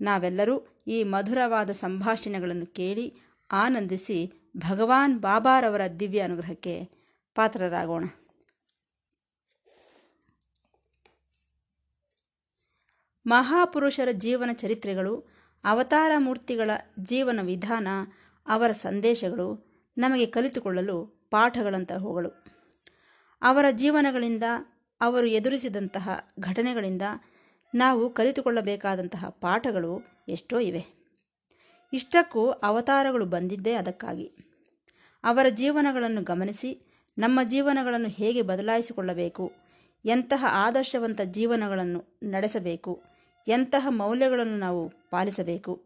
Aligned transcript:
ನಾವೆಲ್ಲರೂ 0.00 0.66
ಈ 0.86 1.02
ಮಧುರವಾದ 1.02 1.70
ಸಂಭಾಷಣೆಗಳನ್ನು 1.70 2.66
ಕೇಳಿ 2.66 3.14
ಆನಂದಿಸಿ 3.50 4.32
ಭಗವಾನ್ 4.56 5.20
ಬಾಬಾರವರ 5.20 5.80
ದಿವ್ಯ 6.00 6.20
ಅನುಗ್ರಹಕ್ಕೆ 6.20 6.84
ಪಾತ್ರರಾಗೋಣ. 7.34 8.04
ಮಹಾಪುರುಷರ 13.26 14.08
ಜೀವನ 14.12 14.50
ಚರಿತ್ರೆಗಳು, 14.52 15.24
ಅವತಾರ 15.64 16.12
ಮೂರ್ತಿಗಳ 16.18 16.70
ಜೀವನ 17.02 17.40
ವಿಧಾನ, 17.42 17.88
ಅವರ 18.46 18.72
ಸಂದೇಶಗಳು 18.72 19.48
ನಮಗೆ 19.98 20.26
ಕಲಿತುಕೊಳ್ಳಲು 20.26 21.28
ಪಾಠಗಳಂತಹವುಗಳು 21.30 22.30
ಅವರ 23.42 23.64
ಜೀವನಗಳಿಂದ, 23.70 24.44
ಅವರು 25.00 25.26
ಎದುರಿಸಿದಂತಹ 25.26 26.30
ಘಟನೆಗಳಿಂದ 26.40 27.02
ನಾವು 27.74 28.10
ಕಲಿತುಕೊಳ್ಳಬೇಕಾದಂತಹ 28.10 29.28
ಪಾಠಗಳು 29.28 30.02
ಎಷ್ಟೋ 30.28 30.58
ಇವೆ. 30.58 30.86
ಇಷ್ಟಕ್ಕೂ 31.92 32.50
ಅವತಾರಗಳು 32.50 33.26
ಬಂದಿದ್ದೇ 33.26 33.72
ಅದಕ್ಕಾಗಿ. 33.72 34.32
ಅವರ 35.24 35.48
ಜೀವನಗಳನ್ನು 35.48 36.22
ಗಮನಿಸಿ, 36.22 36.86
ನಮ್ಮ 37.18 37.40
ಜೀವನಗಳನ್ನು 37.42 38.08
ಹೇಗೆ 38.08 38.42
ಬದಲಾಯಿಸಿಕೊಳ್ಳಬೇಕು, 38.42 39.52
ಎಂತಹ 40.04 40.44
ಆದರ್ಶವಂತ 40.48 41.20
ಜೀವನಗಳನ್ನು 41.20 42.18
ನಡೆಸಬೇಕು, 42.22 43.02
ಎಂತಹ 43.48 43.86
ಮೌಲ್ಯಗಳನ್ನು 43.90 44.58
ನಾವು 44.58 44.92
ಪಾಲಿಸಬೇಕು, 45.10 45.82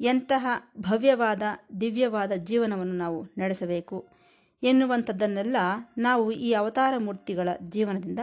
ಎಂತಹ 0.00 0.46
ಭವ್ಯವಾದ, 0.80 1.42
ದಿವ್ಯವಾದ 1.80 2.32
ಜೀವನವನ್ನು 2.32 2.94
ನಾವು 2.94 3.24
ನಡೆಸಬೇಕು 3.38 4.08
ಎನ್ನುವಂಥದ್ದನ್ನೆಲ್ಲ 4.62 5.56
ನಾವು 5.98 6.32
ಈ 6.32 6.52
ಅವತಾರ 6.52 6.94
ಮೂರ್ತಿಗಳ 6.98 7.48
ಜೀವನದಿಂದ 7.62 8.18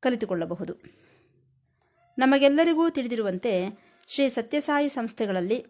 ಕಲಿತುಕೊಳ್ಳಬಹುದು. 0.00 1.01
ನಮಗೆಲ್ಲರಿಗೂ 2.18 2.90
ತಿಳಿದಿರುವಂತೆ 2.90 3.52
ಶ್ರೀ 4.06 4.28
ಸತ್ಯಸಾಯಿ 4.28 4.88
ಸಂಸ್ಥೆಗಳಲ್ಲಿ 4.88 5.64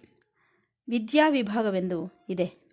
ವಿದ್ಯಾ 0.89 1.29
ವಿಭಾಗವೆಂದು 1.29 2.27
ಇದೆ. 2.29 2.73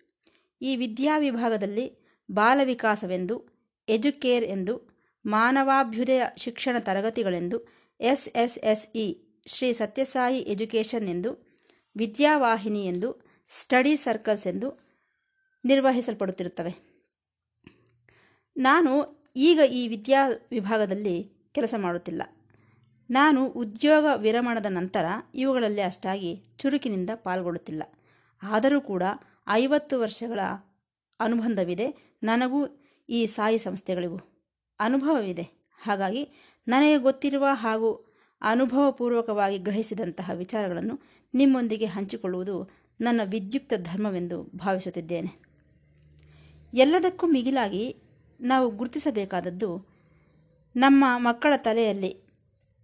ಈ 0.62 0.76
ವಿದ್ಯಾ 0.76 1.18
ವಿಭಾಗದಲ್ಲಿ 1.18 2.16
ಬಾಲ 2.30 2.60
ವಿಕಾಸವೆಂದು, 2.64 3.46
ಎಜುಕೇರ್ 3.88 4.44
ಎಂದು, 4.44 5.04
ಮಾನವಾಭ್ಯುದಯ 5.26 6.22
ಶಿಕ್ಷಣ 6.36 6.76
ತರಗತಿಗಳೆಂದು 6.78 7.66
S 8.00 8.28
S 8.28 8.58
S 8.58 8.96
E 8.96 9.38
Shri 9.46 9.72
Sathya Sai 9.72 10.38
education 10.38 11.08
ಎಂದು 11.08 11.54
ವಿದ್ಯಾವಾಹಿನಿ 11.96 12.86
ಎಂದು, 12.86 13.24
ಸ್ಟಡಿ 13.48 13.96
ಸರ್ಕಲ್ಸ್ 13.96 14.46
ಎಂದು 14.46 14.90
ನಿರ್ವಹಿಸಲ್ಪಡುತ್ತಿರುತ್ತವೆ. 15.64 16.90
ನಾನು 18.56 18.92
ಈಗ 19.36 19.60
ಈ 19.70 19.88
ವಿದ್ಯಾ 19.88 20.28
ವಿಭಾಗದಲ್ಲಿ 20.50 21.48
ಕೆಲಸ 21.54 21.74
ಮಾಡುತ್ತಿಲ್ಲ. 21.78 22.22
ನಾನು 23.10 23.46
ಉದ್ಯೋಗ 23.46 24.04
ವಿರಮಣದ 24.16 24.66
ನಂತರ 24.68 25.04
ಇವುಗಳಲ್ಲಿ 25.34 25.80
ಅಷ್ಟಾಗಿ 25.80 26.42
ಚುರುಕಿನಿಂದ 26.58 27.10
ಪಾಲ್ಗೊಳ್ಳುತ್ತಿಲ್ಲ. 27.14 27.82
ಆದರೂ 28.42 28.80
ಕೂಡ 28.80 29.02
ಐವತ್ತು 29.48 30.00
ವರ್ಷಗಳ 30.00 30.40
ಅನುಬಂಧವಿದೆ. 31.20 32.16
ನನಗೂ 32.22 32.66
ಈ 33.08 33.26
ಸಾಯಿ 33.26 33.58
ಸಂಸ್ಥೆಗಳಿಗೂ 33.58 34.18
ಅನುಭವವಿದೆ. 34.80 35.42
ಹಾಗಾಗಿ 35.82 36.28
ನನಗೆ 36.68 36.98
ಗೊತ್ತಿರುವ 36.98 37.46
ಹಾಗೂ 37.52 38.14
ಅನುಭವಪೂರ್ವಕವಾಗಿ 38.42 39.58
ಗ್ರಹಿಸಿದಂತಹ 39.58 40.30
ವಿಚಾರಗಳನ್ನು 40.34 41.00
ನಿಮ್ಮೊಂದಿಗೆ 41.34 41.86
ಹಂಚಿಕೊಳ್ಳುವುದು 41.86 42.70
ನನ್ನ 43.00 43.20
ವಿದ್ಯುಕ್ತ 43.24 43.72
ಧರ್ಮವೆಂದು 43.76 44.42
ಭಾವಿಸುತ್ತಿದ್ದೇನೆ. 44.42 45.42
ಎಲ್ಲದಕ್ಕೂ 46.74 47.26
ಮಿಗಿಲಾಗಿ 47.26 47.96
ನಾವು 48.40 48.70
ಗುರುತಿಸಬೇಕಾದದ್ದು 48.70 49.86
ನಮ್ಮ 50.76 51.04
ಮಕ್ಕಳ 51.16 51.52
ತಲೆಯಲ್ಲಿ 51.56 52.29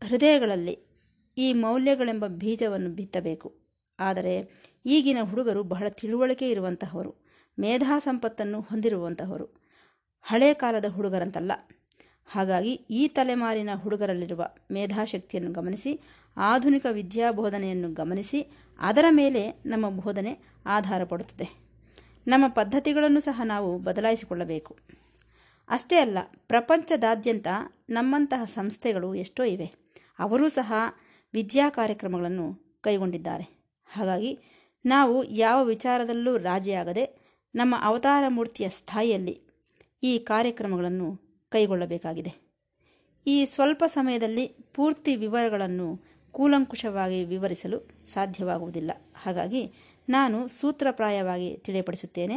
ಹೃದಯಗಳಲ್ಲಿ 0.03 0.79
ಈ 1.39 1.53
ಮೌಲ್ಯಗಳೆಂಬ 1.53 2.27
ಬೀಜವನ್ನು 2.27 2.91
ಬಿತ್ತಬೇಕು. 2.91 3.55
ಆದರೆ 3.99 4.51
ಈಗಿನ 4.87 5.17
ಹುಡುಗರು 5.23 5.63
ಬಹಳ 5.63 5.89
ತಿಳುವಳಿಕೆ 5.89 6.51
ಇರುವಂತಹವರು, 6.51 7.27
ಮೇಧಾ 7.59 7.99
ಸಂಪತ್ತನ್ನು 7.99 8.61
ಹೊಂದಿರುವಂತಹವರು, 8.61 9.63
ಹಳೆ 10.23 10.55
ಕಾಲದ 10.55 10.85
ಹುಡುಗರಂತಲ್ಲ. 10.85 11.53
ಹಾಗಾಗಿ 12.27 12.73
ಈ 12.73 13.09
ತಲೆಮಾರಿನ 13.09 13.71
ಹುಡುಗರಲ್ಲಿರುವ 13.75 14.49
ಮೇಧಾಶಕ್ತಿಯನ್ನು 14.73 15.53
ಗಮನಿಸಿ, 15.53 16.01
ಆಧುನಿಕ 16.37 16.87
ವಿದ್ಯಾಬೋಧನೆಯನ್ನು 16.91 17.93
ಗಮನಿಸಿ, 17.93 18.51
ಅದರ 18.79 19.05
ಮೇಲೆ 19.11 19.63
ನಮ್ಮ 19.67 19.91
ಬೋಧನೆ 19.91 20.39
ಆಧಾರ 20.67 21.05
ಪಡುತ್ತದೆ. 21.05 21.67
ನಮ್ಮ 22.27 22.49
ಪದ್ಧತಿಗಳನ್ನು 22.49 23.21
ಸಹ 23.21 23.41
ನಾವು 23.45 23.79
ಬದಲಾಯಿಸಿಕೊಳ್ಳಬೇಕು. 23.79 24.77
ಅಷ್ಟೇ 25.69 25.97
ಅಲ್ಲ, 25.97 26.19
ಪ್ರಪಂಚದಾದ್ಯಂತ 26.49 27.47
ನಮ್ಮಂತಹ 27.91 28.45
ಸಂಸ್ಥೆಗಳು 28.45 29.15
ಎಷ್ಟೋ 29.15 29.45
ಇವೆ. 29.45 29.86
ಅವರೂ 30.19 30.49
ಸಹ 30.49 30.73
ವಿದ್ಯಾ 31.35 31.71
ಕಾರ್ಯಕ್ರಮಗಳನ್ನು 31.71 32.79
ಕೈಗೊಂಡಿದ್ದಾರೆ. 32.81 33.71
ಹಾಗಾಗಿ 33.87 34.39
ನಾವು 34.87 35.25
ಯಾವ 35.25 35.65
ವಿಚಾರದಲ್ಲೂ 35.65 36.37
ರಾಜಿಯಾಗದೆ 36.39 37.05
ನಮ್ಮ 37.55 37.75
ಅವತಾರ 37.81 38.25
ಮೂರ್ತಿಯ 38.29 38.69
ಸ್ಥಾಯಿಯಲ್ಲಿ 38.69 39.41
ಈ 40.03 40.19
ಕಾರ್ಯಕ್ರಮಗಳನ್ನು 40.19 41.17
ಕೈಗೊಳ್ಳಬೇಕಾಗಿದೆ. 41.49 42.47
ಈ 43.27 43.45
ಸ್ವಲ್ಪ 43.45 43.85
ಸಮಯದಲ್ಲಿ 43.87 44.47
ಪೂರ್ತಿ 44.47 45.17
ವಿವರಗಳನ್ನು 45.17 46.05
ಕೂಲಂಕುಷವಾಗಿ 46.33 47.25
ವಿವರಿಸಲು 47.25 48.07
ಸಾಧ್ಯವಾಗುವುದಿಲ್ಲ. 48.07 48.91
ಹಾಗಾಗಿ 49.23 49.73
ನಾನು 50.09 50.49
ಸೂತ್ರಪ್ರಾಯವಾಗಿ 50.49 51.57
ತಿಳಿಯಪಡಿಸುತ್ತೇನೆ. 51.57 52.37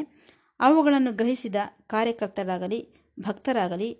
ಅವುಗಳನ್ನು 0.60 1.12
ಗ್ರಹಿಸಿದ 1.12 1.56
ಕಾರ್ಯಕರ್ತರಾಗಲಿ, 1.88 2.90
ಭಕ್ತರಾಗಲಿ, 3.20 3.98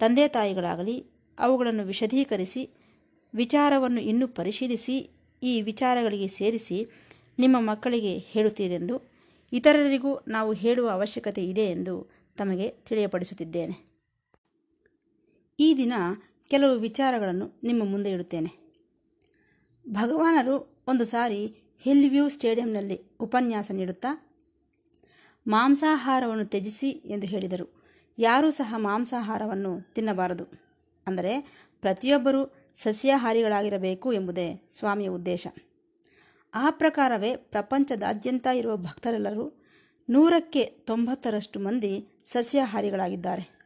ತಂದೆ 0.00 0.28
ತಾಯಿಗಳಾಗಲಿ 0.28 1.06
ಅವುಗಳನ್ನು 1.38 1.82
ವಿಶದೀಕರಿಸಿ 1.82 2.81
ವಿಚಾರವನ್ನು 3.34 4.00
ಇನ್ನೂ 4.00 4.28
ಪರಿಶೀಲಿಸಿ, 4.28 5.10
ಈ 5.42 5.62
ವಿಚಾರಗಳಿಗೆ 5.62 6.28
ಸೇರಿಸಿ 6.28 6.88
ನಿಮ್ಮ 7.38 7.56
ಮಕ್ಕಳಿಗೆ 7.60 8.18
ಹೇಳುತ್ತೀರೆಂದು, 8.18 8.96
ಇತರರಿಗೂ 9.52 10.18
ನಾವು 10.28 10.52
ಹೇಳುವ 10.52 10.90
ಅವಶ್ಯಕತೆ 10.90 11.44
ಇದೆ 11.44 11.64
ಎಂದು 11.70 11.94
ತಮಗೆ 12.36 12.68
ತಿಳಿಯಪಡಿಸುತ್ತಿದ್ದೇನೆ. 12.70 13.74
ಈ 15.58 15.74
ದಿನ 15.76 15.92
ಕೆಲವು 16.50 16.78
ವಿಚಾರಗಳನ್ನು 16.78 17.60
ನಿಮ್ಮ 17.64 17.82
ಮುಂದೆ 17.84 18.10
ಇಡುತ್ತೇನೆ. 18.10 18.50
ಭಗವಾನರು 19.88 20.84
ಒಂದು 20.88 21.04
ಸಾರಿ 21.04 21.40
ಹಿಲ್ 21.80 22.10
ವ್ಯೂ 22.10 22.28
ಸ್ಟೇಡಿಯಂನಲ್ಲಿ 22.28 22.96
ಉಪನ್ಯಾಸ 23.20 23.70
ನೀಡುತ್ತಾ, 23.70 24.10
ಮಾಂಸಾಹಾರವನ್ನು 25.46 26.44
ತ್ಯಜಿಸಿ 26.44 26.90
ಎಂದು 26.90 27.26
ಹೇಳಿದರು. 27.26 27.66
ಯಾರೂ 28.18 28.50
ಸಹ 28.50 28.74
ಮಾಂಸಾಹಾರವನ್ನು 28.78 29.92
ತಿನ್ನಬಾರದು. 29.94 30.44
ಅಂದರೆ 31.06 31.32
ಪ್ರತಿಯೊಬ್ಬರೂ 31.80 32.61
ಸಸ್ಯಾಹಾರಿಗಳಾಗಿರಬೇಕು 32.76 34.12
ಎಂಬುದೇ 34.12 34.68
ಸ್ವಾಮಿಯ 34.78 35.08
ಉದ್ದೇಶ. 35.08 35.46
ಆ 36.54 36.70
ಪ್ರಕಾರವೇ 36.70 37.36
ಪ್ರಪಂಚದಾದ್ಯಂತ 37.36 38.46
ಇರುವ 38.54 38.76
ಭಕ್ತರೆಲ್ಲರೂ 38.76 39.64
ನೂರಕ್ಕೆ 40.10 40.64
ತೊಂಬತ್ತರಷ್ಟು 40.64 41.60
ಮಂದಿ 41.60 42.08
ಸಸ್ಯಾಹಾರಿಗಳಾಗಿದ್ದಾರೆ. 42.26 43.62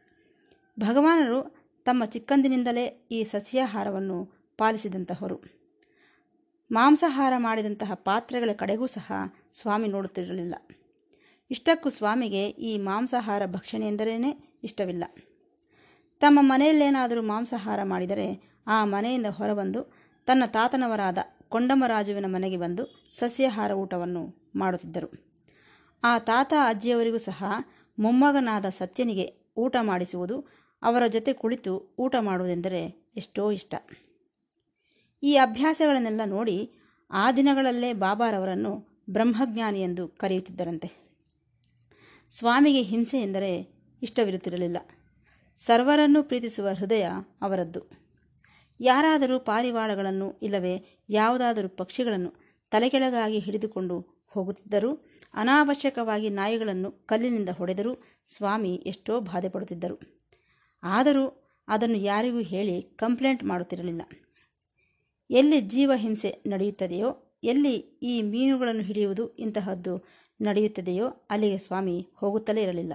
ಭಗವಾನರು 0.79 1.57
ತಮ್ಮ 1.85 2.05
ಚಿಕ್ಕಂದಿನಿಂದಲೇ 2.05 3.07
ಈ 3.11 3.23
ಸಸ್ಯಾಹಾರವನ್ನು 3.23 4.31
ಪಾಲಿಸಿದಂತಹವರು. 4.57 5.41
ಮಾಂಸಾಹಾರ 6.71 7.33
ಮಾಡಿದಂತಹ 7.37 7.93
ಪಾತ್ರೆಗಳ 7.93 8.49
ಕಡೆಗೂ 8.55 8.87
ಸಹ 8.87 9.11
ಸ್ವಾಮಿ 9.53 9.87
ನೋಡುತ್ತಿರಲಿಲ್ಲ. 9.87 10.55
ಇಷ್ಟಕ್ಕೂ 11.51 11.89
ಸ್ವಾಮಿಗೆ 11.89 12.47
ಈ 12.49 12.77
ಮಾಂಸಾಹಾರ 12.77 13.45
ಭಕ್ಷಣೆ 13.45 13.87
ಎಂದರೇನೆ 13.87 14.59
ಇಷ್ಟವಿಲ್ಲ. 14.63 15.03
ತಮ್ಮ 16.19 16.39
ಮನೆಯಲ್ಲೇನಾದರೂ 16.41 17.21
ಮಾಂಸಾಹಾರ 17.21 17.83
ಮಾಡಿದರೆ 17.83 18.46
ಆ 18.67 18.85
ಮನೆಯಿಂದ 18.85 19.25
ಹೊರಬಂದು 19.25 19.93
ತನ್ನ 20.25 20.43
ತಾತನವರಾದ 20.47 21.17
ಕೊಂಡಮರಾಜುವಿನ 21.49 22.25
ಮನೆಗೆ 22.27 22.57
ಬಂದು 22.57 23.11
ಸಸ್ಯಾಹಾರ 23.19 23.71
ಊಟವನ್ನು 23.71 24.51
ಮಾಡುತ್ತಿದ್ದರು. 24.55 25.27
ಆ 26.03 26.19
ತಾತ 26.19 26.53
ಅಜ್ಜಿಯವರಿಗೂ 26.67 27.17
ಸಹ 27.17 27.43
ಮೊಮ್ಮಗನಾದ 27.99 28.65
ಸತ್ಯನಿಗೆ 28.65 29.53
ಊಟ 29.57 29.75
ಮಾಡಿಸುವುದು 29.81 30.45
ಅವರ 30.81 31.07
ಜೊತೆ 31.07 31.33
ಕುಳಿತು 31.33 31.95
ಊಟ 31.99 32.15
ಮಾಡುವುದೆಂದರೆ 32.19 33.11
ಎಷ್ಟೋ 33.17 33.51
ಇಷ್ಟ. 33.51 33.75
ಈ 35.23 35.35
ಅಭ್ಯಾಸಗಳನ್ನೆಲ್ಲ 35.35 36.21
ನೋಡಿ 36.25 36.71
ಆ 37.11 37.31
ದಿನಗಳಲ್ಲೇ 37.31 37.93
ಬಾಬಾರವರನ್ನು 37.93 39.01
ಬ್ರಹ್ಮಜ್ಞಾನಿ 39.09 39.81
ಎಂದು 39.81 40.07
ಕರೆಯುತ್ತಿದ್ದರಂತೆ. 40.07 40.91
ಸ್ವಾಮಿಗೆ 42.31 42.81
ಹಿಂಸೆ 42.81 43.21
ಎಂದರೆ 43.21 43.75
ಇಷ್ಟವಿರುತ್ತಿರಲಿಲ್ಲ. 44.01 44.77
ಸರ್ವರನ್ನು 45.57 46.23
ಪ್ರೀತಿಸುವ 46.23 46.67
ಹೃದಯ 46.79 47.07
ಅವರದ್ದು. 47.41 48.06
ಯಾರಾದರೂ 48.79 49.39
ಪಾರಿವಾಳಗಳನ್ನು 49.39 50.39
ಇಲ್ಲವೇ 50.41 51.03
ಯಾವುದಾದರೂ 51.09 51.69
ಪಕ್ಷಿಗಳನ್ನು 51.69 52.33
ತಲೆಕೆಳಗಾಗಿ 52.69 53.39
ಹಿಡಿದುಕೊಂಡು 53.39 54.25
ಹೋಗುತ್ತಿದ್ದರು 54.27 55.07
ಅನಾವಶ್ಯಕವಾಗಿ 55.33 56.29
ನಾಯಿಗಳನ್ನು 56.29 56.91
ಕಲ್ಲಿನಿಂದ 56.91 57.49
ಹೊಡೆದರೂ 57.49 57.97
ಸ್ವಾಮಿ 58.27 58.75
ಎಷ್ಟೋ 58.75 59.19
ಬಾಧೆ 59.19 59.49
ಪಡುತ್ತಿದ್ದರು 59.49 59.99
ಆದರೂ 60.83 61.53
ಅದನ್ನು 61.67 61.97
ಯಾರಿಗೂ 61.97 62.39
ಹೇಳಿ 62.39 62.81
ಕಂಪ್ಲೇಂಟ್ 62.81 63.43
ಮಾಡುತ್ತಿರಲಿಲ್ಲ. 63.43 64.01
ಎಲ್ಲಿ 65.29 65.61
ಜೀವ 65.61 65.91
ಹಿಂಸೆ 65.95 66.43
ನಡೆಯುತ್ತದೆಯೋ, 66.47 67.39
ಎಲ್ಲಿ 67.43 67.77
ಈ 67.79 68.21
ಮೀನುಗಳನ್ನು 68.21 68.81
ಹಿಡಿಯುವುದು 68.81 69.35
ಇಂತಹದ್ದು 69.35 70.05
ನಡೆಯುತ್ತದೆಯೋ 70.41 71.07
ಅಲ್ಲಿಗೆ 71.07 71.57
ಸ್ವಾಮಿ 71.57 72.07
ಹೋಗುತ್ತಲೇ 72.15 72.61
ಇರಲಿಲ್ಲ. 72.61 72.93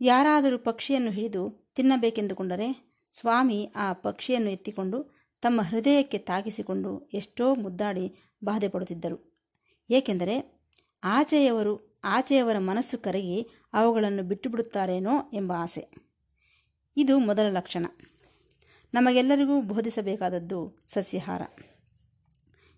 ಯಾರಾದರೂ 0.00 0.58
ಪಕ್ಷಿಯನ್ನು 0.58 1.10
ಹಿಡಿದು 1.10 1.72
ತಿನ್ನಬೇಕೆಂದುಕೊಂಡರೆ 1.74 2.87
ಸ್ವಾಮಿ 3.10 3.72
ಆ 3.76 3.92
ಪಕ್ಷಿಯನ್ನು 3.92 4.50
ಎತ್ತಿಕೊಂಡು 4.50 5.18
ತಮ್ಮ 5.42 5.60
ಹೃದಯಕ್ಕೆ 5.62 6.18
ತಾಗಿಸಿಕೊಂಡು 6.18 7.10
ಎಷ್ಟೋ 7.14 7.54
ಮುದ್ದಾಡಿ 7.54 8.16
ಬಾಧೆ 8.44 8.68
ಪಡುತ್ತಿದ್ದರು. 8.68 9.38
ಏಕೆಂದರೆ 9.90 10.58
ಆಚೆಯವರು, 11.04 12.00
ಆಚೆಯವರ 12.04 12.58
ಮನಸ್ಸು 12.58 12.98
ಕರಗಿ 12.98 13.48
ಅವುಗಳನ್ನು 13.72 14.22
ಬಿಟ್ಟು 14.22 14.50
ಬಿಡುತ್ತಾರೇನೋ 14.50 15.30
ಎಂಬ 15.32 15.52
ಆಸೆ. 15.52 15.88
ಇದು 16.96 17.18
ಮೊದಲ 17.18 17.46
ಲಕ್ಷಣ. 17.50 17.86
ನಮಗೆಲ್ಲರಿಗೂ 18.94 19.60
ಬೋಧಿಸಬೇಕಾದದ್ದು 19.60 20.84
ಸಸ್ಯಾಹಾರ. 20.86 21.42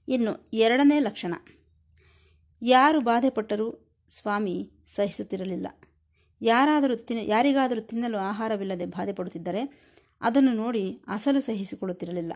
ಇನ್ನು 0.09 0.51
ಎರಡನೇ 0.53 0.99
ಲಕ್ಷಣ. 0.99 1.35
ಯಾರು 2.63 3.01
ಬಾಧೆಪಟ್ಟರೂ 3.01 3.97
ಸ್ವಾಮಿ 4.09 4.73
ಸಹಿಸುತ್ತಿರಲಿಲ್ಲ. 4.95 5.67
ಯಾರಾದರೂ 6.41 6.97
ತಿನ್ನ 6.97 7.23
ಯಾರಿಗಾದರೂ 7.25 7.81
ತಿನ್ನಲು 7.81 8.19
ಆಹಾರವಿಲ್ಲದೆ 8.19 8.87
ಬಾಧೆಪಡುತ್ತಿದ್ದರೆ 8.87 9.91
ಅದನ್ನು 10.21 10.53
ನೋಡಿ 10.53 11.01
ಅಸಲು 11.09 11.41
ಸಹಿಸಿಕೊಳ್ಳುತ್ತಿರಲಿಲ್ಲ. 11.41 12.33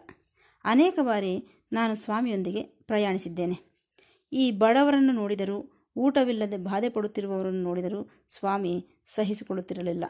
ಅನೇಕ 0.65 0.99
ಬಾರಿ 1.03 1.65
ನಾನು 1.73 1.95
ಸ್ವಾಮಿಯೊಂದಿಗೆ 1.95 2.63
ಪ್ರಯಾಣಿಸಿದ್ದೇನೆ. 2.63 3.85
ಈ 4.33 4.51
ಬಡವರನ್ನು 4.51 5.13
ನೋಡಿದರೂ, 5.13 5.71
ಊಟವಿಲ್ಲದೆ 5.97 6.57
ಬಾಧೆ 6.57 6.89
ಪಡುತ್ತಿರುವವರನ್ನು 6.89 7.63
ನೋಡಿದರೂ 7.63 8.11
ಸ್ವಾಮಿ 8.31 8.87
ಸಹಿಸಿಕೊಳ್ಳುತ್ತಿರಲಿಲ್ಲ. 9.09 10.05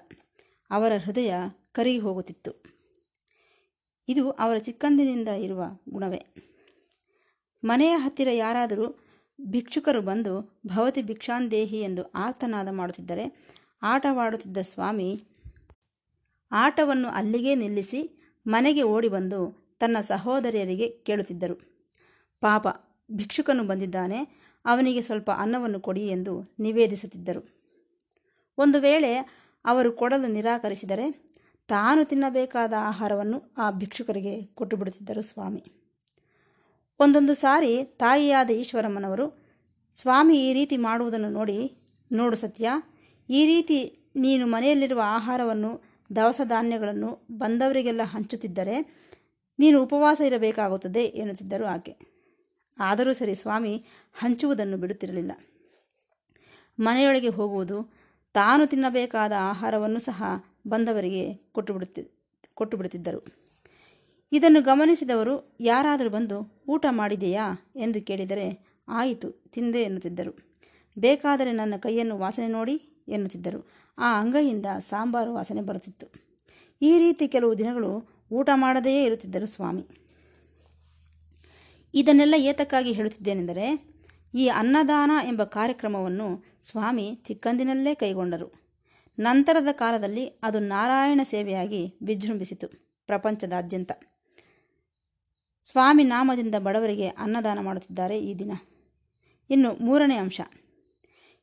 ಅವರ 0.70 0.92
ಹೃದಯ 1.04 1.34
ಕರಗಿ 1.72 1.98
ಹೋಗುತ್ತಿತ್ತು. 1.98 2.74
ಇದು 4.08 4.30
ಅವರ 4.30 4.58
ಚಿಕ್ಕಂದಿನಿಂದ 4.58 5.28
ಇರುವ 5.28 5.62
ಗುಣವೇ. 5.88 6.22
ಮನೆಯ 7.64 7.94
ಹತ್ತಿರ 7.96 8.28
ಯಾರಾದರೂ 8.32 9.04
ಭಿಕ್ಷುಕರು 9.40 10.00
ಬಂದು 10.00 10.60
ಭವತಿ 10.66 11.02
ಭಿಕ್ಷಾಂದೇಹಿ 11.02 11.80
ಎಂದು 11.80 12.02
ಆರ್ತನಾದ 12.02 12.68
ಮಾಡುತ್ತಿದ್ದರೆ, 12.70 13.46
ಆಟವಾಡುತ್ತಿದ್ದ 13.82 14.56
ಸ್ವಾಮಿ 14.62 15.24
ಆಟವನ್ನು 16.54 17.08
ಅಲ್ಲಿಗೇ 17.08 17.54
ನಿಲ್ಲಿಸಿ 17.54 18.18
ಮನೆಗೆ 18.46 18.82
ಓಡಿ 18.82 19.08
ಬಂದು 19.08 19.66
ತನ್ನ 19.78 19.96
ಸಹೋದರಿಯರಿಗೆ 20.00 20.88
ಕೇಳುತ್ತಿದ್ದರು. 20.88 21.86
ಪಾಪ, 22.40 22.66
ಭಿಕ್ಷುಕನು 23.12 23.64
ಬಂದಿದ್ದಾನೆ, 23.64 24.44
ಅವನಿಗೆ 24.64 25.00
ಸ್ವಲ್ಪ 25.00 25.30
ಅನ್ನವನ್ನು 25.30 25.80
ಕೊಡಿ 25.80 26.08
ಎಂದು 26.08 26.54
ನಿವೇದಿಸುತ್ತಿದ್ದರು. 26.60 27.48
ಒಂದು 28.58 28.80
ವೇಳೆ 28.80 29.16
ಅವರು 29.64 29.92
ಕೊಡಲು 29.92 30.32
ನಿರಾಕರಿಸಿದರೆ 30.32 31.34
ತಾನು 31.68 32.04
ತಿನ್ನಬೇಕಾದ 32.04 32.72
ಆಹಾರವನ್ನು 32.78 33.54
ಆ 33.58 33.70
ಭಿಕ್ಷುಕರಿಗೆ 33.70 34.42
ಕೊಟ್ಟು 34.42 34.76
ಬಿಡುತ್ತಿದ್ದರು 34.76 35.22
ಸ್ವಾಮಿ. 35.22 35.64
ಒಂದೊಂದು 37.00 37.34
ಸಾರಿ 37.34 37.84
ತಾಯಿಯಾದ 37.84 38.50
ಈಶ್ವರಮ್ಮನವರು, 38.50 39.44
ಸ್ವಾಮಿ, 39.94 40.50
ಈ 40.50 40.52
ರೀತಿ 40.52 40.76
ಮಾಡುವುದನ್ನು 40.76 41.28
ನೋಡಿ, 41.28 41.72
ನೋಡು 42.12 42.36
ಸತ್ಯ. 42.36 42.70
ಈ 43.30 43.46
ರೀತಿ 43.46 44.10
ನೀನು 44.16 44.46
ಮನೆಯಲ್ಲಿರುವ 44.46 45.02
ಆಹಾರವನ್ನು 45.04 45.93
ದವಸ 46.16 46.40
ಧಾನ್ಯಗಳನ್ನು 46.44 47.26
ಬಂದವರಿಗೆಲ್ಲ 47.30 48.00
ಹಂಚುತ್ತಿದ್ದರೆ 48.04 49.04
ನೀನು 49.58 49.82
ಉಪವಾಸ 49.82 50.20
ಇರಬೇಕಾಗುತ್ತದೆ 50.20 51.04
ಎನ್ನುತ್ತಿದ್ದರು 51.04 51.64
ಆಕೆ. 51.64 51.96
ಆದರೂ 52.78 53.12
ಸರಿ 53.12 53.34
ಸ್ವಾಮಿ, 53.34 53.84
ಹಂಚುವುದನ್ನು 54.14 54.76
ಬಿಡುತ್ತಿರಲಿಲ್ಲ. 54.76 55.32
ಮನೆಯೊಳಗೆ 56.80 57.28
ಹೋಗುವುದು, 57.28 57.94
ತಾನು 58.32 58.66
ತಿನ್ನಬೇಕಾದ 58.66 59.32
ಆಹಾರವನ್ನು 59.38 59.98
ಸಹ 59.98 60.24
ಬಂದವರಿಗೆ 60.68 61.34
ಕೊಟ್ಟು 61.34 61.72
ಬಿಡುತ್ತಿ 61.74 63.08
ಇದನ್ನು 64.32 64.62
ಗಮನಿಸಿದವರು, 64.62 65.56
ಯಾರಾದರೂ 65.60 66.10
ಬಂದು 66.10 66.64
ಊಟ 66.68 66.86
ಮಾಡಿದೆಯಾ 66.90 67.72
ಎಂದು 67.76 68.00
ಕೇಳಿದರೆ, 68.00 68.66
ಆಯಿತು, 68.88 69.30
ತಿಂದೆ 69.30 69.82
ಎನ್ನುತ್ತಿದ್ದರು. 69.82 70.54
ಬೇಕಾದರೆ 70.98 71.52
ನನ್ನ 71.52 71.74
ಕೈಯನ್ನು 71.76 72.18
ವಾಸನೆ 72.18 72.48
ನೋಡಿ 72.48 73.04
ಎನ್ನುತ್ತಿದ್ದರು. 73.08 73.83
ಆ 73.98 74.20
ಅಂಗೈಯಿಂದ 74.20 74.66
ಸಾಂಬಾರು 74.88 75.34
ವಾಸನೆ 75.34 75.60
ಬರುತ್ತಿತ್ತು. 75.60 76.06
ಈ 76.82 76.98
ರೀತಿ 76.98 77.28
ಕೆಲವು 77.28 77.58
ದಿನಗಳು 77.58 78.08
ಊಟ 78.32 78.50
ಮಾಡದೆಯೇ 78.54 79.04
ಇರುತ್ತಿದ್ದರು 79.04 79.46
ಸ್ವಾಮಿ. 79.46 79.88
ಇದನ್ನೆಲ್ಲ 81.94 82.34
ಏತಕ್ಕಾಗಿ 82.36 82.92
ಹೇಳುತ್ತಿದ್ದೇನೆಂದರೆ, 82.92 83.94
ಈ 84.34 84.48
ಅನ್ನದಾನ 84.48 85.10
ಎಂಬ 85.24 85.44
ಕಾರ್ಯಕ್ರಮವನ್ನು 85.44 86.44
ಸ್ವಾಮಿ 86.62 87.14
ಚಿಕ್ಕಂದಿನಲ್ಲೇ 87.14 87.94
ಕೈಗೊಂಡರು. 87.94 88.64
ನಂತರದ 89.18 89.68
ಕಾಲದಲ್ಲಿ 89.72 90.26
ಅದು 90.26 90.58
ನಾರಾಯಣ 90.58 91.20
ಸೇವೆಯಾಗಿ 91.24 91.94
ವಿಜೃಂಭಿಸಿತು 92.02 92.68
ಪ್ರಪಂಚದಾದ್ಯಂತ. 93.06 93.92
ಸ್ವಾಮಿ 95.62 96.04
ನಾಮದಿಂದ 96.04 96.54
ಬಡವರಿಗೆ 96.58 97.08
ಅನ್ನದಾನ 97.08 97.58
ಮಾಡುತ್ತಿದ್ದಾರೆ 97.58 98.20
ಈ 98.20 98.34
ದಿನ. 98.34 98.52
ಇನ್ನು 99.50 99.84
ಮೂರನೇ 99.84 100.16
ಅಂಶ. 100.16 100.40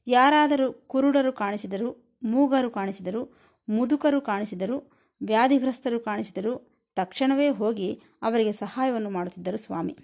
ಯಾರಾದರೂ 0.07 0.73
ಕುರುಡರು 0.73 1.33
ಕಾಣಿಸಿದರೂ 1.33 2.10
ಮೂಗರು 2.23 2.69
ಕಾಣಿಸಿದರು, 2.69 3.37
ಮುದುಕರು 3.69 4.21
ಕಾಣಿಸಿದರು, 4.21 4.91
ವ್ಯಾಧಿಗ್ರಸ್ತರು 5.25 5.99
ಕಾಣಿಸಿದರು. 5.99 6.71
ತಕ್ಷಣವೇ 6.95 7.49
ಹೋಗಿ 7.49 8.01
ಅವರಿಗೆ 8.21 8.51
ಸಹಾಯವನ್ನು 8.51 9.09
ಮಾಡುತ್ತಿದ್ದರು 9.09 9.57
ಸ್ವಾಮಿ. 9.57 9.97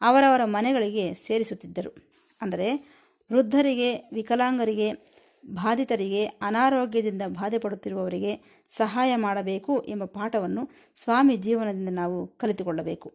ಅವರವರ 0.00 0.40
ಮನೆಗಳಿಗೆ 0.44 1.14
ಸೇರಿಸುತ್ತಿದ್ದರು. 1.14 1.94
ಅಂದರೆ 2.42 2.76
ವೃದ್ಧರಿಗೆ, 3.32 3.94
ವಿಕಲಾಂಗರಿಗೆ, 3.96 4.92
ಬಾಧಿತರಿಗೆ, 5.46 6.26
ಅನಾರೋಗ್ಯದಿಂದ 6.26 7.22
ಬಾಧೆ 7.26 7.58
ಪಡುತ್ತಿರುವವರಿಗೆ 7.58 8.64
ಸಹಾಯ 8.70 9.16
ಮಾಡಬೇಕು 9.16 9.80
ಎಂಬ 9.80 10.04
ಪಾಠವನ್ನು 10.04 10.70
ಸ್ವಾಮಿ 10.96 11.36
ಜೀವನದಿಂದ 11.36 11.88
ನಾವು 11.92 12.26
ಕಲಿತುಕೊಳ್ಳಬೇಕು. 12.26 13.14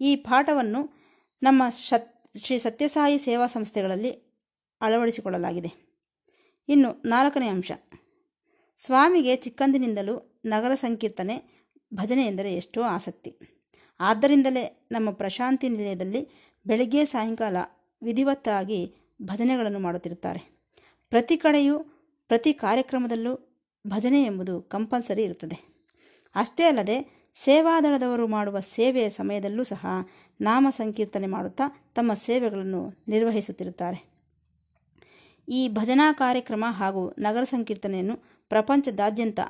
ಈ 0.00 0.16
ಪಾಠವನ್ನು 0.16 0.90
ನಮ್ಮ 1.42 1.62
ಶ್ರೀ 2.36 2.58
ಸತ್ಯಸಾಯಿ 2.58 3.18
ಸೇವಾ 3.18 3.46
ಸಂಸ್ಥೆಗಳಲ್ಲಿ 3.46 4.10
ಅಳವಡಿಸಿಕೊಳ್ಳಲಾಗಿದೆ. 4.80 5.91
ಇನ್ನು 6.68 7.02
ನಾಲ್ಕನೇ 7.04 7.48
ಅಂಶ. 7.48 7.72
ಸ್ವಾಮಿಗೆ 8.76 9.36
ಚಿಕ್ಕಂದಿನಿಂದಲೂ 9.36 10.40
ನಗರ 10.44 10.74
ಸಂಕೀರ್ತನೆ, 10.74 11.66
ಭಜನೆ 11.94 12.26
ಎಂದರೆ 12.26 12.54
ಎಷ್ಟೋ 12.54 12.82
ಆಸಕ್ತಿ. 12.82 13.38
ಆದ್ದರಿಂದಲೇ 14.00 14.88
ನಮ್ಮ 14.92 15.10
ಪ್ರಶಾಂತಿ 15.10 15.68
ನಿಲಯದಲ್ಲಿ 15.68 16.28
ಬೆಳಗ್ಗೆ 16.66 17.04
ಸಾಯಂಕಾಲ 17.04 17.56
ವಿಧಿವತ್ತಾಗಿ 18.02 18.94
ಭಜನೆಗಳನ್ನು 19.22 19.78
ಮಾಡುತ್ತಿರುತ್ತಾರೆ. 19.78 20.68
ಪ್ರತಿ 21.10 21.36
ಕಡೆಯೂ, 21.36 21.78
ಪ್ರತಿ 22.28 22.52
ಕಾರ್ಯಕ್ರಮದಲ್ಲೂ 22.52 23.62
ಭಜನೆ 23.86 24.22
ಎಂಬುದು 24.22 24.62
ಕಂಪಲ್ಸರಿ 24.62 25.22
ಇರುತ್ತದೆ. 25.22 25.88
ಅಷ್ಟೇ 26.34 26.64
ಅಲ್ಲದೆ, 26.64 27.30
ಸೇವಾದಳದವರು 27.34 28.26
ಮಾಡುವ 28.26 28.60
ಸೇವೆಯ 28.60 29.10
ಸಮಯದಲ್ಲೂ 29.10 29.64
ಸಹ 29.64 29.86
ನಾಮ 30.40 30.66
ಸಂಕೀರ್ತನೆ 30.70 31.26
ಮಾಡುತ್ತಾ 31.26 31.92
ತಮ್ಮ 31.94 32.14
ಸೇವೆಗಳನ್ನು 32.14 33.04
ನಿರ್ವಹಿಸುತ್ತಿರುತ್ತಾರೆ. 33.08 34.11
ಈ 35.48 35.68
ಭಜನಾ 35.68 36.12
ಕಾರ್ಯಕ್ರಮ 36.12 36.64
ಹಾಗೂ 36.70 37.10
ನಗರ 37.18 37.44
ಸಂಕೀರ್ತನೆಯನ್ನು 37.44 38.16
ಪ್ರಪಂಚದಾದ್ಯಂತ 38.48 39.40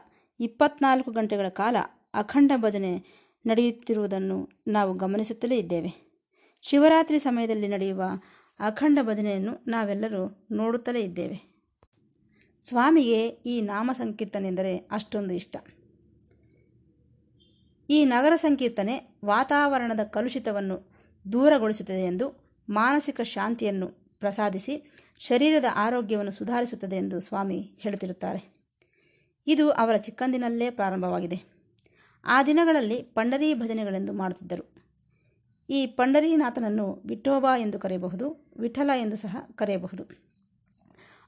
ಇಪ್ಪತ್ನಾಲ್ಕು 0.40 1.10
ಗಂಟೆಗಳ 1.12 1.48
ಕಾಲ 1.48 1.76
ಅಖಂಡ 2.14 2.52
ಭಜನೆ 2.56 3.04
ನಡೆಯುತ್ತಿರುವುದನ್ನು 3.46 4.50
ನಾವು 4.68 4.94
ಗಮನಿಸುತ್ತಲೇ 4.94 5.56
ಇದ್ದೇವೆ. 5.58 6.22
ಶಿವರಾತ್ರಿ 6.62 7.18
ಸಮಯದಲ್ಲಿ 7.18 7.68
ನಡೆಯುವ 7.68 8.02
ಅಖಂಡ 8.60 8.98
ಭಜನೆಯನ್ನು 9.02 9.64
ನಾವೆಲ್ಲರೂ 9.66 10.48
ನೋಡುತ್ತಲೇ 10.50 11.00
ಇದ್ದೇವೆ. 11.00 11.52
ಸ್ವಾಮಿಗೆ 12.60 13.28
ಈ 13.28 13.60
ನಾಮ 13.60 13.90
ಸಂಕೀರ್ತನೆ 13.94 14.48
ಎಂದರೆ 14.48 14.76
ಅಷ್ಟೊಂದು 14.76 15.34
ಇಷ್ಟ. 15.34 15.56
ಈ 17.90 18.04
ನಗರ 18.04 18.32
ಸಂಕೀರ್ತನೆ 18.36 19.18
ವಾತಾವರಣದ 19.24 20.00
ಕಲುಷಿತವನ್ನು 20.04 20.92
ದೂರಗೊಳಿಸುತ್ತದೆ 21.32 22.04
ಎಂದು 22.04 22.56
ಮಾನಸಿಕ 22.68 23.20
ಶಾಂತಿಯನ್ನು 23.20 24.18
ಪ್ರಸಾದಿಸಿ 24.20 24.92
ಶರೀರದ 25.18 25.64
ಆರೋಗ್ಯವನ್ನು 25.74 26.30
ಸುಧಾರಿಸುತ್ತದೆ 26.30 26.96
ಎಂದು 26.96 27.20
ಸ್ವಾಮಿ 27.20 27.70
ಹೇಳುತ್ತಿರುತ್ತಾರೆ. 27.78 28.54
ಇದು 29.46 29.70
ಅವರ 29.70 29.96
ಚಿಕ್ಕಂದಿನಲ್ಲೇ 29.96 30.70
ಪ್ರಾರಂಭವಾಗಿದೆ. 30.70 31.42
ಆ 32.24 32.42
ದಿನಗಳಲ್ಲಿ 32.42 33.02
ಪಂಡರಿ 33.02 33.54
ಭಜನೆಗಳೆಂದು 33.54 34.12
ಮಾಡುತ್ತಿದ್ದರು. 34.12 34.72
ಈ 35.70 35.86
ಪಂಡರೀನಾಥನನ್ನು 35.86 37.02
ವಿಠೋಬಾ 37.06 37.56
ಎಂದು 37.56 37.78
ಕರೆಯಬಹುದು, 37.78 38.52
ವಿಠಲ 38.56 38.90
ಎಂದು 38.96 39.16
ಸಹ 39.16 39.36
ಕರೆಯಬಹುದು. 39.56 40.04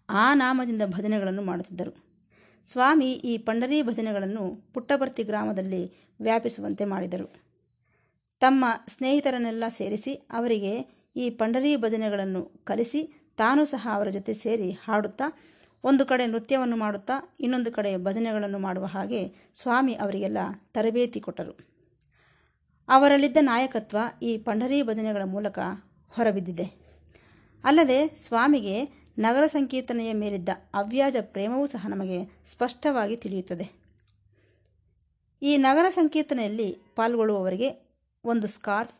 ಆ 0.08 0.34
ನಾಮದಿಂದ 0.34 0.82
ಭಜನೆಗಳನ್ನು 0.86 1.42
ಮಾಡುತ್ತಿದ್ದರು. 1.42 2.14
ಸ್ವಾಮಿ 2.66 3.12
ಈ 3.12 3.38
ಪಂಡರಿ 3.38 3.82
ಭಜನೆಗಳನ್ನು 3.82 4.72
ಪುಟ್ಟಭರ್ತಿ 4.74 5.22
ಗ್ರಾಮದಲ್ಲಿ 5.22 5.92
ವ್ಯಾಪಿಸುವಂತೆ 6.20 6.84
ಮಾಡಿದರು. 6.84 7.44
ತಮ್ಮ 8.40 8.64
ಸ್ನೇಹಿತರನ್ನೆಲ್ಲ 8.86 9.64
ಸೇರಿಸಿ 9.68 10.14
ಅವರಿಗೆ 10.14 11.04
ಈ 11.16 11.30
ಪಂಡರಿ 11.30 11.76
ಭಜನೆಗಳನ್ನು 11.76 12.42
ಕಲಿಸಿ 12.64 13.23
ತಾನೂ 13.36 13.64
ಸಹ 13.64 13.88
ಅವರ 13.94 14.08
ಜೊತೆ 14.08 14.34
ಸೇರಿ 14.34 14.70
ಹಾಡುತ್ತಾ, 14.70 15.24
ಒಂದು 15.84 16.06
ಕಡೆ 16.06 16.26
ನೃತ್ಯವನ್ನು 16.26 16.76
ಮಾಡುತ್ತಾ, 16.76 17.36
ಇನ್ನೊಂದು 17.40 17.72
ಕಡೆ 17.72 17.96
ಭಜನೆಗಳನ್ನು 17.96 18.58
ಮಾಡುವ 18.58 18.84
ಹಾಗೆ 18.84 19.52
ಸ್ವಾಮಿ 19.54 19.94
ಅವರಿಗೆಲ್ಲ 19.94 20.38
ತರಬೇತಿ 20.74 21.20
ಕೊಟ್ಟರು. 21.20 21.74
ಅವರಲ್ಲಿದ್ದ 22.88 23.36
ನಾಯಕತ್ವ 23.40 23.98
ಈ 24.22 24.38
ಪಂಡರಿ 24.38 24.82
ಭಜನೆಗಳ 24.82 25.22
ಮೂಲಕ 25.24 25.58
ಹೊರಬಿದ್ದಿದೆ. 26.08 26.84
ಅಲ್ಲದೆ 27.64 28.08
ಸ್ವಾಮಿಗೆ 28.08 29.04
ನಗರ 29.18 29.46
ಸಂಕೀರ್ತನೆಯ 29.46 30.12
ಮೇಲಿದ್ದ 30.12 30.48
ಅವ್ಯಾಜ 30.74 31.16
ಪ್ರೇಮವೂ 31.20 31.66
ಸಹ 31.66 31.86
ನಮಗೆ 31.88 32.42
ಸ್ಪಷ್ಟವಾಗಿ 32.46 33.16
ತಿಳಿಯುತ್ತದೆ. 33.16 33.66
ಈ 35.42 35.56
ನಗರ 35.56 35.86
ಸಂಕೀರ್ತನೆಯಲ್ಲಿ 35.88 36.76
ಪಾಲ್ಗೊಳ್ಳುವವರಿಗೆ 36.96 37.96
ಒಂದು 38.24 38.46
ಸ್ಕಾರ್ಫ್, 38.46 38.94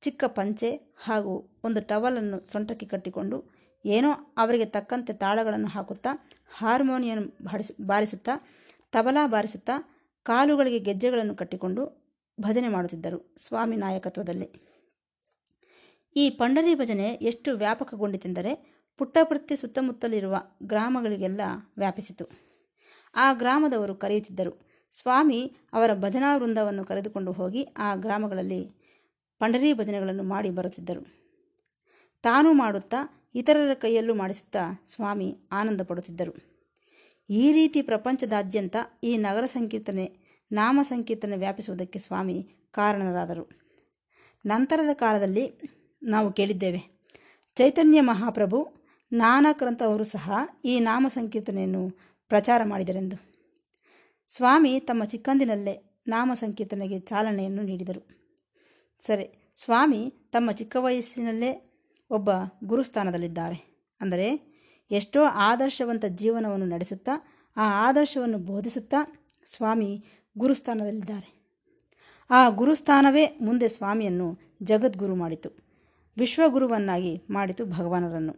ಚಿಕ್ಕ 0.00 0.24
ಪಂಚೆ 0.26 0.70
ಹಾಗೂ 1.04 1.60
ಒಂದು 1.64 1.80
ಟವಲನ್ನು 1.80 2.52
ಸೊಂಟಕ್ಕೆ 2.52 2.86
ಕಟ್ಟಿಕೊಂಡು 2.86 3.55
ಏನೋ 3.86 4.10
ಅವರಿಗೆ 4.36 4.64
ತಕ್ಕಂತೆ 4.64 5.12
ತಾಳಗಳನ್ನು 5.12 5.68
ಹಾಕುತ್ತಾ 5.68 6.28
ಹಾರ್ಮೋನಿಯಂ 6.58 7.36
ಬಾಡಿಸ್, 7.42 7.72
ಬಾರಿಸುತ್ತಾ, 7.86 8.32
ತಬಲಾ 8.92 9.26
ಬಾರಿಸುತ್ತಾ, 9.26 9.72
ಕಾಲುಗಳಿಗೆ 10.22 10.78
ಗೆಜ್ಜೆಗಳನ್ನು 10.78 11.34
ಕಟ್ಟಿಕೊಂಡು 11.34 12.06
ಭಜನೆ 12.40 12.68
ಮಾಡುತ್ತಿದ್ದರು 12.68 13.34
ಸ್ವಾಮಿ 13.38 13.76
ನಾಯಕತ್ವದಲ್ಲಿ. 13.76 14.76
ಈ 16.16 16.30
ಪಂಡರಿ 16.30 16.74
ಭಜನೆ 16.74 17.08
ಎಷ್ಟು 17.08 17.56
ವ್ಯಾಪಕಗೊಂಡಿತೆಂದರೆ 17.56 18.82
ಪುಟ್ಟಪರ್ತಿ 18.96 19.56
ಸುತ್ತಮುತ್ತಲಿರುವ 19.56 20.36
ಗ್ರಾಮಗಳಿಗೆಲ್ಲ 20.62 21.40
ವ್ಯಾಪಿಸಿತು. 21.78 22.24
ಆ 23.14 23.32
ಗ್ರಾಮದವರು 23.32 23.94
ಕರೆಯುತ್ತಿದ್ದರು, 23.94 24.66
ಸ್ವಾಮಿ, 24.92 25.56
ಅವರ 25.72 25.94
ಭಜನಾ 25.94 26.36
ವೃಂದವನ್ನು 26.36 26.84
ಕರೆದುಕೊಂಡು 26.84 27.32
ಹೋಗಿ 27.32 27.62
ಆ 27.62 27.94
ಗ್ರಾಮಗಳಲ್ಲಿ 27.94 28.70
ಪಂಡರಿ 29.38 29.72
ಭಜನೆಗಳನ್ನು 29.72 30.22
ಮಾಡಿ 30.22 30.50
ಬರುತ್ತಿದ್ದರು. 30.50 31.02
ತಾನು 32.22 32.52
ಮಾಡುತ್ತಾ 32.52 33.15
ಇತರರ 33.38 33.74
ಕೈಯಲ್ಲೂ 33.74 34.14
ಮಾಡಿಸುತ್ತಾ 34.14 34.62
ಸ್ವಾಮಿ 34.88 35.28
ಆನಂದ 35.52 35.80
ಪಡುತ್ತಿದ್ದರು. 35.80 36.32
ಈ 37.30 37.44
ರೀತಿ 37.52 37.80
ಪ್ರಪಂಚದಾದ್ಯಂತ 37.82 38.76
ಈ 39.02 39.12
ನಗರ 39.16 39.46
ಸಂಕೀರ್ತನೆ, 39.46 40.06
ನಾಮ 40.50 40.80
ಸಂಕೀರ್ತನೆ 40.88 41.36
ವ್ಯಾಪಿಸುವುದಕ್ಕೆ 41.36 41.98
ಸ್ವಾಮಿ 41.98 42.36
ಕಾರಣರಾದರು. 42.72 43.44
ನಂತರದ 44.44 44.92
ಕಾಲದಲ್ಲಿ 44.94 45.44
ನಾವು 46.02 46.28
ಕೇಳಿದ್ದೇವೆ, 46.32 46.80
ಚೈತನ್ಯ 47.56 48.00
ಮಹಾಪ್ರಭು 48.00 48.58
ನಾನಕರಂತವರು 49.12 50.04
ಸಹ 50.04 50.30
ಈ 50.64 50.74
ನಾಮ 50.80 51.06
ಸಂಕೀರ್ತನೆಯನ್ನು 51.08 51.82
ಪ್ರಚಾರ 52.30 52.60
ಮಾಡಿದರೆಂದು. 52.64 53.16
ಸ್ವಾಮಿ 54.30 54.72
ತಮ್ಮ 54.80 55.02
ಚಿಕ್ಕಂದಿನಲ್ಲೇ 55.04 55.74
ನಾಮ 56.08 56.32
ಸಂಕೀರ್ತನೆಗೆ 56.34 56.98
ಚಾಲನೆಯನ್ನು 57.00 57.62
ನೀಡಿದರು. 57.62 58.02
ಸರಿ, 59.02 59.26
ಸ್ವಾಮಿ 59.56 60.00
ತಮ್ಮ 60.32 60.50
ಚಿಕ್ಕ 60.50 60.76
ವಯಸ್ಸಿನಲ್ಲೇ 60.80 61.50
ಒಬ್ಬ 62.10 62.30
ಗುರುಸ್ಥಾನದಲ್ಲಿದ್ದಾರೆ. 62.64 63.58
ಅಂದರೆ 64.00 64.56
ಎಷ್ಟೋ 64.90 65.24
ಆದರ್ಶವಂತ 65.24 66.04
ಜೀವನವನ್ನು 66.04 66.66
ನಡೆಸುತ್ತಾ, 66.66 67.14
ಆ 67.56 67.88
ಆದರ್ಶವನ್ನು 67.88 68.38
ಬೋಧಿಸುತ್ತಾ 68.38 68.98
ಸ್ವಾಮಿ 69.46 70.04
ಗುರುಸ್ಥಾನದಲ್ಲಿದ್ದಾರೆ. 70.38 71.28
ಆ 72.30 72.48
ಗುರುಸ್ಥಾನವೇ 72.48 73.24
ಮುಂದೆ 73.42 73.68
ಸ್ವಾಮಿಯನ್ನು 73.68 74.56
ಜಗದ್ಗುರು 74.62 75.14
ಮಾಡಿತು, 75.14 75.50
ವಿಶ್ವಗುರುವನ್ನಾಗಿ 76.18 77.22
ಮಾಡಿತು 77.30 77.64
ಭಗವಾನರನ್ನು. 77.64 78.34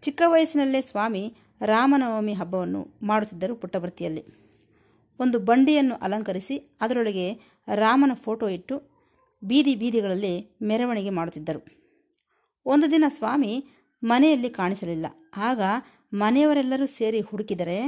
ಚಿಕ್ಕ 0.00 0.22
ವಯಸ್ಸಿನಲ್ಲೇ 0.26 0.80
ಸ್ವಾಮಿ 0.82 1.36
ರಾಮನವಮಿ 1.60 2.32
ಹಬ್ಬವನ್ನು 2.32 2.80
ಮಾಡುತ್ತಿದ್ದರು 3.02 3.56
ಪುಟ್ಟಭರ್ತಿಯಲ್ಲಿ 3.56 4.24
ಒಂದು 5.20 5.38
ಬಂಡಿಯನ್ನು 5.38 5.94
ಅಲಂಕರಿಸಿ 5.94 6.58
ಅದರೊಳಗೆ 6.80 7.26
ರಾಮನ 7.74 8.12
ಫೋಟೋ 8.14 8.48
ಇಟ್ಟು 8.48 8.76
ಬೀದಿ 9.44 9.74
ಬೀದಿಗಳಲ್ಲಿ 9.74 10.58
ಮೆರವಣಿಗೆ 10.62 11.10
ಮಾಡುತ್ತಿದ್ದರು. 11.10 11.83
ಒಂದು 12.66 12.90
ದಿನ 12.90 13.04
ಸ್ವಾಮಿ 13.08 13.66
ಮನೆಯಲ್ಲಿ 14.02 14.50
ಕಾಣಿಸಲಿಲ್ಲ. 14.50 15.06
ಆಗ 15.36 15.60
ಮನೆಯವರೆಲ್ಲರೂ 16.14 16.86
ಸೇರಿ 16.86 17.20
ಹುಡುಕಿದರೆ 17.20 17.78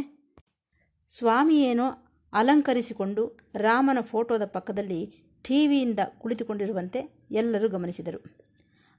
ಸ್ವಾಮಿಯೇನೋ 1.09 1.87
ಅಲಂಕರಿಸಿಕೊಂಡು 2.33 3.39
ರಾಮನ 3.55 4.01
ಫೋಟೋದ 4.01 4.45
ಪಕ್ಕದಲ್ಲಿ 4.45 5.27
ಟಿವಿಯಿಂದ 5.45 5.99
ಕುಳಿತುಕೊಂಡಿರುವಂತೆ 6.19 7.27
ಎಲ್ಲರೂ 7.31 7.69
ಗಮನಿಸಿದರು. 7.69 8.21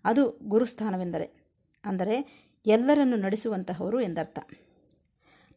ಅದು 0.06 0.40
ಗುರುಸ್ಥಾನವೆಂದರೆ, 0.48 1.58
ಅಂದರೆ 1.86 2.48
ಎಲ್ಲರನ್ನು 2.66 3.18
ನಡೆಸುವಂತಹವರು 3.18 4.02
ಎಂದರ್ಥ. 4.02 4.40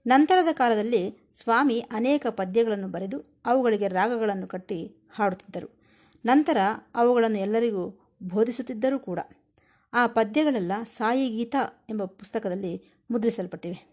ನಂತರದ 0.06 0.52
ಕಾಲದಲ್ಲಿ 0.52 1.30
ಸ್ವಾಮಿ 1.32 1.80
ಅನೇಕ 1.80 2.26
ಪದ್ಯಗಳನ್ನು 2.30 2.88
ಬರೆದು 2.88 3.40
ಅವುಗಳಿಗೆ 3.46 3.88
ರಾಗಗಳನ್ನು 3.88 4.46
ಕಟ್ಟಿ 4.46 5.08
ಹಾಡುತ್ತಿದ್ದರು. 5.10 5.80
ನಂತರ 6.24 6.56
ಅವುಗಳನ್ನು 6.94 7.38
ಎಲ್ಲರಿಗೂ 7.38 7.84
ಬೋಧಿಸುತ್ತಿದ್ದರೂ 8.22 8.98
ಕೂಡ. 8.98 9.18
ಆ 9.92 10.06
ಪದ್ಯಗಳೆಲ್ಲ 10.06 10.72
ಸಾಯಿ 10.96 11.30
ಗೀತಾ 11.30 11.86
ಎಂಬ 11.90 12.04
ಪುಸ್ತಕದಲ್ಲಿ 12.04 12.82
ಮುದ್ರಿಸಲ್ಪಟ್ಟಿವೆ. 13.10 13.86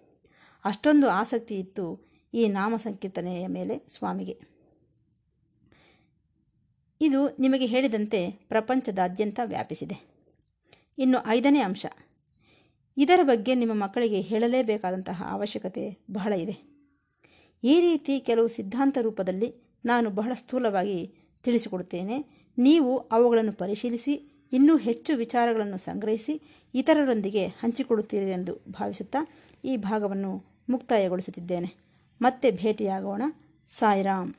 ಅಷ್ಟೊಂದು 0.65 1.09
ಆಸಕ್ತಿ 1.09 1.55
ಇತ್ತು 1.55 2.07
ಈ 2.33 2.47
ನಾಮ 2.47 2.75
ಸಂಕೀರ್ತನೆಯ 2.77 3.47
ಮೇಲೆ 3.47 3.87
ಸ್ವಾಮಿಗೆ. 3.87 4.41
ಇದು 7.01 7.37
ನಿಮಗೆ 7.39 7.65
ಹೇಳಿದಂತೆ 7.65 8.31
ಪ್ರಪಂಚದಾದ್ಯಂತ 8.31 9.39
ವ್ಯಾಪಿಸಿದೆ. 9.45 10.17
ಇನ್ನು 10.97 11.27
ಐದನೇ 11.27 11.59
ಅಂಶ. 11.59 11.85
ಇದರ 12.97 13.19
ಬಗ್ಗೆ 13.23 13.55
ನಿಮ್ಮ 13.55 13.83
ಮಕ್ಕಳಿಗೆ 13.83 14.21
ಹೇಳಲೇಬೇಕಾದಂತಹ 14.21 15.23
ಅವಶ್ಯಕತೆ 15.31 16.05
ಬಹಳ 16.11 16.33
ಇದೆ. 16.33 16.77
ಈ 17.63 17.81
ರೀತಿ 17.81 18.19
ಕೆಲವು 18.19 18.47
ಸಿದ್ಧಾಂತ 18.47 18.97
ರೂಪದಲ್ಲಿ 19.01 19.55
ನಾನು 19.85 20.09
ಬಹಳ 20.09 20.31
ಸ್ಥೂಲವಾಗಿ 20.33 21.15
ತಿಳಿಸಿಕೊಡುತ್ತೇನೆ. 21.43 22.47
ನೀವು 22.57 22.97
ಅವುಗಳನ್ನು 22.97 23.51
ಪರಿಶೀಲಿಸಿ 23.51 24.36
ಇನ್ನೂ 24.53 24.77
ಹೆಚ್ಚು 24.77 25.17
ವಿಚಾರಗಳನ್ನು 25.17 25.77
ಸಂಗ್ರಹಿಸಿ 25.77 26.41
ಇತರರೊಂದಿಗೆ 26.75 27.47
ಹಂಚಿಕೊಡುತ್ತೀರಿ 27.47 28.31
ಎಂದು 28.31 28.53
ಭಾವಿಸುತ್ತಾ 28.71 29.27
ಈ 29.65 29.77
ಭಾಗವನ್ನು 29.77 30.43
ಮುಕ್ತಾಯಗೊಳಿಸುತ್ತಿದ್ದೇನೆ. 30.69 31.75
ಮತ್ತೆ 32.21 32.51
ಭೇಟಿಯಾಗೋಣ. 32.51 33.21
ಸಾಯಿರಾಮ್ 33.69 34.33